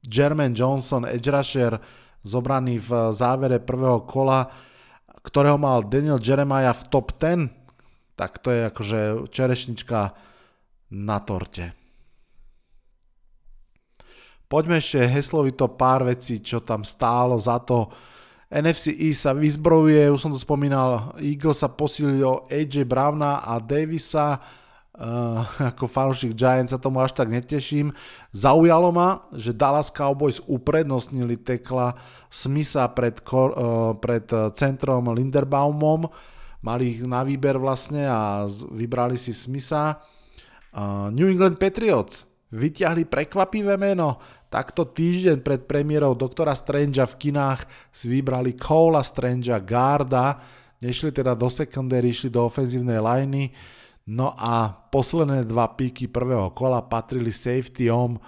Jermaine 0.00 0.56
Johnson, 0.56 1.06
edge 1.06 1.28
rusher, 1.28 1.76
zobraný 2.24 2.80
v 2.80 3.12
závere 3.16 3.60
prvého 3.60 4.04
kola, 4.04 4.48
ktorého 5.24 5.60
mal 5.60 5.84
Daniel 5.84 6.20
Jeremiah 6.20 6.76
v 6.76 6.88
top 6.88 7.16
10, 7.16 7.48
tak 8.16 8.40
to 8.40 8.52
je 8.52 8.60
akože 8.68 9.00
čerešnička 9.32 10.12
na 10.92 11.18
torte. 11.24 11.72
Poďme 14.50 14.82
ešte 14.82 15.06
heslovito 15.06 15.70
pár 15.70 16.02
vecí, 16.02 16.42
čo 16.42 16.58
tam 16.58 16.82
stálo 16.82 17.38
za 17.38 17.62
to. 17.62 17.86
NFC 18.50 18.90
East 18.90 19.22
sa 19.22 19.30
vyzbrojuje, 19.30 20.10
už 20.10 20.18
som 20.18 20.34
to 20.34 20.42
spomínal, 20.42 21.14
Eagles 21.22 21.62
sa 21.62 21.70
posilili 21.70 22.26
o 22.26 22.50
AJ 22.50 22.82
Browna 22.82 23.46
a 23.46 23.62
Davisa, 23.62 24.42
Uh, 25.00 25.48
ako 25.72 25.88
fanúšik 25.88 26.36
Giants 26.36 26.76
sa 26.76 26.78
tomu 26.78 27.00
až 27.00 27.16
tak 27.16 27.32
neteším. 27.32 27.88
Zaujalo 28.36 28.92
ma, 28.92 29.24
že 29.32 29.56
Dallas 29.56 29.88
Cowboys 29.88 30.44
uprednostnili 30.44 31.40
tekla 31.40 31.96
Smitha 32.28 32.84
pred, 32.92 33.16
uh, 33.32 33.96
pred 33.96 34.28
centrom 34.52 35.08
Linderbaumom. 35.08 36.04
Mali 36.60 36.92
ich 36.92 37.00
na 37.00 37.24
výber 37.24 37.56
vlastne 37.56 38.04
a 38.04 38.44
vybrali 38.76 39.16
si 39.16 39.32
Smitha. 39.32 40.04
Uh, 40.76 41.08
New 41.08 41.32
England 41.32 41.56
Patriots 41.56 42.28
vyťahli 42.52 43.08
prekvapivé 43.08 43.80
meno. 43.80 44.20
Takto 44.52 44.84
týždeň 44.84 45.40
pred 45.40 45.64
premiérou 45.64 46.12
doktora 46.12 46.52
Strangea 46.52 47.08
v 47.08 47.16
kinách 47.16 47.64
si 47.88 48.12
vybrali 48.12 48.52
Cola 48.52 49.00
Strangea, 49.00 49.64
Garda, 49.64 50.36
nešli 50.84 51.08
teda 51.08 51.32
do 51.32 51.48
secondary, 51.48 52.12
išli 52.12 52.28
do 52.28 52.44
ofenzívnej 52.44 53.00
liney 53.00 53.48
No 54.10 54.34
a 54.34 54.74
posledné 54.90 55.46
dva 55.46 55.70
píky 55.70 56.10
prvého 56.10 56.50
kola 56.50 56.82
patrili 56.82 57.30
safetyom 57.30 58.18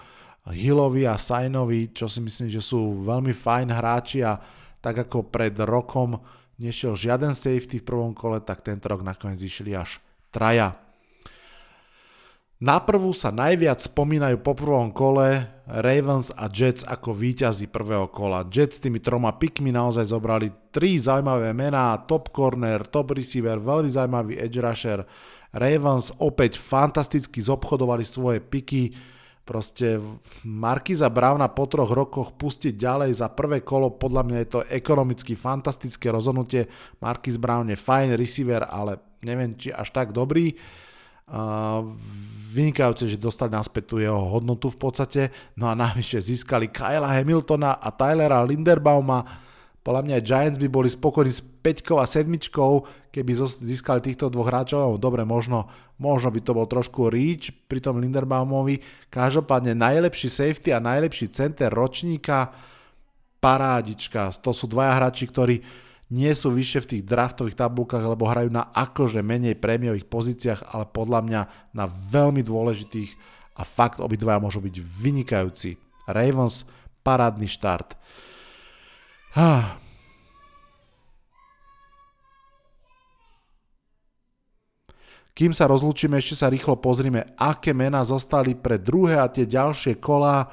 Hillovi 0.47 1.11
a 1.11 1.19
Sainovi, 1.19 1.91
čo 1.91 2.07
si 2.07 2.23
myslím, 2.23 2.47
že 2.47 2.63
sú 2.63 3.03
veľmi 3.03 3.35
fajn 3.35 3.69
hráči 3.75 4.23
a 4.23 4.39
tak 4.79 5.11
ako 5.11 5.27
pred 5.27 5.59
rokom 5.59 6.23
nešiel 6.63 6.95
žiaden 6.95 7.35
safety 7.35 7.83
v 7.83 7.87
prvom 7.87 8.15
kole, 8.15 8.39
tak 8.39 8.63
tento 8.63 8.87
rok 8.87 9.03
nakoniec 9.03 9.43
išli 9.43 9.75
až 9.75 9.99
traja. 10.31 10.79
Na 12.63 12.79
prvú 12.79 13.11
sa 13.11 13.35
najviac 13.35 13.83
spomínajú 13.83 14.39
po 14.39 14.55
prvom 14.55 14.95
kole 14.95 15.51
Ravens 15.67 16.31
a 16.31 16.47
Jets 16.47 16.87
ako 16.87 17.11
víťazi 17.11 17.67
prvého 17.67 18.07
kola. 18.07 18.47
Jets 18.47 18.79
tými 18.79 19.03
troma 19.03 19.35
pikmi 19.35 19.75
naozaj 19.75 20.15
zobrali 20.15 20.47
tri 20.71 20.95
zaujímavé 20.95 21.51
mená, 21.59 21.99
top 22.07 22.31
corner, 22.31 22.87
top 22.87 23.19
receiver, 23.19 23.59
veľmi 23.59 23.91
zaujímavý 23.91 24.39
edge 24.39 24.63
rusher, 24.63 25.03
Ravens 25.53 26.17
opäť 26.17 26.57
fantasticky 26.57 27.45
zobchodovali 27.45 28.05
svoje 28.05 28.41
piky, 28.41 28.93
proste 29.45 30.01
Markiza 30.49 31.13
Browna 31.13 31.51
po 31.53 31.69
troch 31.69 31.93
rokoch 31.93 32.33
pustiť 32.39 32.73
ďalej 32.73 33.21
za 33.21 33.29
prvé 33.29 33.61
kolo, 33.61 33.93
podľa 33.93 34.23
mňa 34.25 34.39
je 34.39 34.49
to 34.49 34.61
ekonomicky 34.71 35.37
fantastické 35.37 36.09
rozhodnutie. 36.09 36.71
Markiz 37.03 37.37
Brown 37.37 37.69
je 37.69 37.77
fajn 37.77 38.17
receiver, 38.17 38.65
ale 38.65 39.19
neviem, 39.27 39.53
či 39.59 39.75
až 39.75 39.91
tak 39.91 40.15
dobrý. 40.15 40.55
Vynikajúce, 42.53 43.09
že 43.09 43.17
dostali 43.17 43.53
naspäť 43.53 43.85
tú 43.93 43.97
jeho 43.97 44.21
hodnotu 44.21 44.69
v 44.69 44.79
podstate. 44.79 45.23
No 45.57 45.69
a 45.69 45.75
navyše 45.75 46.21
získali 46.21 46.69
Kyla 46.69 47.17
Hamiltona 47.17 47.81
a 47.81 47.89
Tylera 47.93 48.45
Linderbauma 48.45 49.51
podľa 49.83 50.03
mňa 50.07 50.23
Giants 50.23 50.63
by 50.63 50.69
boli 50.71 50.87
spokojní 50.87 51.35
s 51.35 51.43
5 51.43 51.99
a 51.99 52.07
7, 52.07 52.31
keby 53.11 53.31
získali 53.67 53.99
týchto 53.99 54.31
dvoch 54.31 54.47
hráčov. 54.47 55.03
Dobre, 55.03 55.27
možno, 55.27 55.67
možno 55.99 56.31
by 56.31 56.39
to 56.39 56.55
bol 56.55 56.71
trošku 56.71 57.11
reach 57.11 57.51
pri 57.67 57.83
tom 57.83 57.99
Linderbaumovi. 57.99 58.79
Každopádne 59.11 59.75
najlepší 59.75 60.31
safety 60.31 60.71
a 60.71 60.79
najlepší 60.79 61.35
center 61.35 61.75
ročníka, 61.75 62.55
parádička. 63.43 64.31
To 64.47 64.55
sú 64.55 64.71
dvaja 64.71 65.03
hráči, 65.03 65.27
ktorí 65.27 65.59
nie 66.15 66.31
sú 66.31 66.55
vyššie 66.55 66.81
v 66.87 66.91
tých 66.95 67.03
draftových 67.03 67.59
tabulkách, 67.59 68.07
lebo 68.07 68.31
hrajú 68.31 68.55
na 68.55 68.71
akože 68.71 69.19
menej 69.25 69.59
prémiových 69.59 70.07
pozíciách, 70.07 70.71
ale 70.71 70.87
podľa 70.87 71.21
mňa 71.27 71.41
na 71.75 71.91
veľmi 71.91 72.47
dôležitých 72.47 73.11
a 73.59 73.67
fakt 73.67 73.99
obidvaja 73.99 74.39
môžu 74.39 74.63
byť 74.63 74.77
vynikajúci. 74.79 75.75
Ravens, 76.07 76.69
parádny 77.03 77.51
štart. 77.51 77.99
Kým 85.33 85.57
sa 85.57 85.65
rozlúčime, 85.65 86.21
ešte 86.21 86.37
sa 86.37 86.53
rýchlo 86.53 86.77
pozrime, 86.77 87.33
aké 87.41 87.73
mená 87.73 88.05
zostali 88.05 88.53
pre 88.53 88.77
druhé 88.77 89.17
a 89.17 89.33
tie 89.33 89.49
ďalšie 89.49 89.97
kola. 89.97 90.45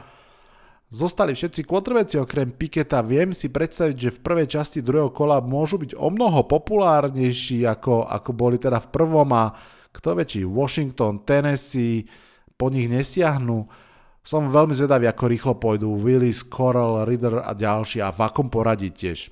Zostali 0.90 1.36
všetci 1.36 1.68
quarterbacki 1.68 2.18
okrem 2.18 2.56
Piketa. 2.56 3.04
Viem 3.04 3.36
si 3.36 3.52
predstaviť, 3.52 3.96
že 4.00 4.16
v 4.16 4.24
prvej 4.24 4.48
časti 4.48 4.80
druhého 4.80 5.12
kola 5.12 5.44
môžu 5.44 5.78
byť 5.78 5.94
o 6.00 6.08
mnoho 6.10 6.48
populárnejší, 6.48 7.68
ako, 7.68 8.08
ako 8.08 8.32
boli 8.34 8.58
teda 8.58 8.80
v 8.80 8.90
prvom 8.90 9.30
a 9.36 9.54
kto 9.92 10.16
či 10.24 10.48
Washington, 10.48 11.28
Tennessee 11.28 12.08
po 12.56 12.72
nich 12.72 12.88
nesiahnu. 12.88 13.89
Som 14.24 14.52
veľmi 14.52 14.76
zvedavý, 14.76 15.08
ako 15.10 15.26
rýchlo 15.26 15.54
pôjdu 15.58 15.96
Willis, 16.00 16.46
Coral, 16.46 17.08
Reader 17.08 17.42
a 17.42 17.56
ďalší 17.56 18.04
a 18.04 18.14
v 18.14 18.20
akom 18.24 18.52
poradí 18.52 18.92
tiež. 18.92 19.32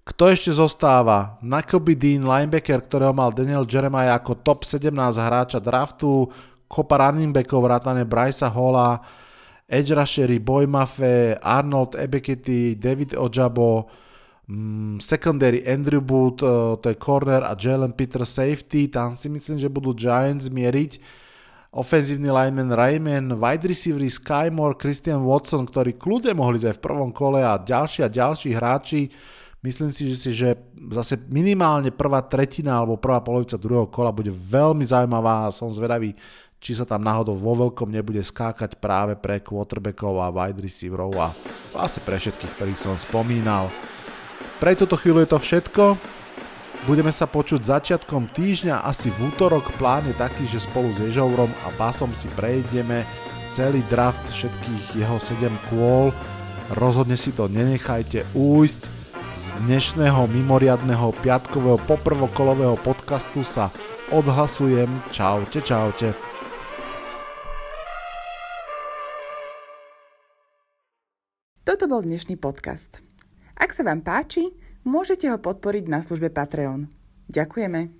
Kto 0.00 0.32
ešte 0.32 0.50
zostáva? 0.50 1.38
Nakoby 1.44 1.94
Dean, 1.94 2.24
linebacker, 2.24 2.82
ktorého 2.82 3.14
mal 3.14 3.30
Daniel 3.30 3.68
Jeremiah 3.68 4.18
ako 4.18 4.42
top 4.42 4.66
17 4.66 4.90
hráča 4.96 5.62
draftu, 5.62 6.26
kopa 6.66 6.98
running 6.98 7.30
backov, 7.30 7.62
vrátane 7.66 8.02
Brysa 8.02 8.50
Holla, 8.50 8.98
edge 9.70 9.94
rushery, 9.94 10.42
Boy 10.42 10.66
Mafe, 10.66 11.38
Arnold 11.38 11.94
Ebekety, 11.94 12.74
David 12.74 13.14
Ojabo, 13.14 13.86
mm, 14.50 14.98
secondary 14.98 15.62
Andrew 15.62 16.02
Booth, 16.02 16.42
to 16.82 16.86
je 16.86 16.98
corner 16.98 17.46
a 17.46 17.54
Jalen 17.54 17.94
Peter 17.94 18.26
safety, 18.26 18.90
tam 18.90 19.14
si 19.14 19.30
myslím, 19.30 19.62
že 19.62 19.70
budú 19.70 19.94
Giants 19.94 20.50
mieriť 20.50 20.98
ofenzívny 21.70 22.26
lineman 22.26 22.74
Rayman, 22.74 23.38
wide 23.38 23.70
receiver 23.70 24.02
Sky 24.10 24.50
Moore, 24.50 24.74
Christian 24.74 25.22
Watson, 25.22 25.70
ktorí 25.70 25.94
kľudne 25.94 26.34
mohli 26.34 26.58
ísť 26.58 26.74
aj 26.74 26.76
v 26.76 26.84
prvom 26.84 27.10
kole 27.14 27.46
a 27.46 27.62
ďalší 27.62 28.02
a 28.02 28.10
ďalší 28.10 28.58
hráči. 28.58 29.06
Myslím 29.60 29.92
si, 29.92 30.10
že, 30.10 30.16
si, 30.16 30.30
že 30.34 30.56
zase 30.90 31.20
minimálne 31.30 31.92
prvá 31.94 32.24
tretina 32.24 32.80
alebo 32.80 32.98
prvá 32.98 33.20
polovica 33.22 33.60
druhého 33.60 33.86
kola 33.92 34.10
bude 34.10 34.32
veľmi 34.32 34.82
zaujímavá 34.82 35.46
a 35.46 35.54
som 35.54 35.70
zvedavý, 35.70 36.16
či 36.58 36.74
sa 36.74 36.88
tam 36.88 37.04
náhodou 37.04 37.36
vo 37.36 37.68
veľkom 37.68 37.92
nebude 37.92 38.24
skákať 38.24 38.80
práve 38.80 39.14
pre 39.20 39.38
quarterbackov 39.38 40.16
a 40.16 40.32
wide 40.32 40.64
receiverov 40.64 41.12
a 41.20 41.28
vlastne 41.76 42.02
pre 42.02 42.16
všetkých, 42.18 42.52
ktorých 42.56 42.80
som 42.80 42.96
spomínal. 42.98 43.68
Pre 44.58 44.72
túto 44.74 44.96
chvíľu 44.96 45.22
je 45.24 45.30
to 45.30 45.38
všetko. 45.38 45.84
Budeme 46.88 47.12
sa 47.12 47.28
počuť 47.28 47.60
začiatkom 47.60 48.32
týždňa, 48.32 48.88
asi 48.88 49.12
v 49.12 49.28
útorok. 49.28 49.68
Plán 49.76 50.08
je 50.08 50.16
taký, 50.16 50.48
že 50.48 50.64
spolu 50.64 50.88
s 50.96 51.12
Ježovrom 51.12 51.52
a 51.68 51.68
Basom 51.76 52.08
si 52.16 52.24
prejdeme 52.32 53.04
celý 53.52 53.84
draft 53.92 54.24
všetkých 54.24 54.96
jeho 54.96 55.20
7 55.20 55.52
kôl. 55.68 56.08
Rozhodne 56.72 57.20
si 57.20 57.36
to 57.36 57.52
nenechajte 57.52 58.24
újsť. 58.32 58.82
Z 59.36 59.46
dnešného 59.68 60.24
mimoriadného 60.32 61.12
piatkového 61.20 61.76
poprvokolového 61.84 62.80
podcastu 62.80 63.44
sa 63.44 63.68
odhlasujem. 64.08 64.88
Čaute, 65.12 65.60
čaute. 65.60 66.16
Toto 71.60 71.84
bol 71.84 72.00
dnešný 72.00 72.40
podcast. 72.40 73.04
Ak 73.52 73.76
sa 73.76 73.84
vám 73.84 74.00
páči, 74.00 74.69
Môžete 74.88 75.28
ho 75.28 75.36
podporiť 75.36 75.84
na 75.92 76.00
službe 76.00 76.32
Patreon. 76.32 76.88
Ďakujeme. 77.28 77.99